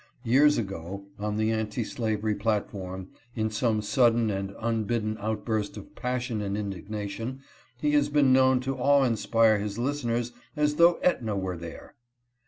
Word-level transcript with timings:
Years 0.23 0.57
ago, 0.57 1.05
on 1.19 1.37
the 1.37 1.51
anti 1.51 1.83
slavery 1.83 2.33
platform, 2.33 3.09
in 3.35 3.51
some 3.51 3.83
sudden 3.83 4.31
and 4.31 4.51
unbidden 4.59 5.15
outburst 5.19 5.77
of 5.77 5.93
passion 5.93 6.41
and 6.41 6.57
indignation, 6.57 7.41
he 7.77 7.91
has 7.91 8.09
been 8.09 8.33
known 8.33 8.61
to 8.61 8.75
awe 8.75 9.03
inspire 9.03 9.59
his 9.59 9.77
lis 9.77 10.03
teners 10.03 10.31
as 10.55 10.77
though 10.77 10.95
iEtna 11.03 11.39
were 11.39 11.55
there. 11.55 11.93